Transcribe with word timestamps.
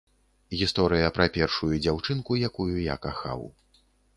Гісторыя 0.61 1.11
пра 1.17 1.27
першую 1.35 1.71
дзяўчынку, 1.83 2.41
якую 2.51 2.69
я 2.77 2.95
кахаў. 3.05 3.41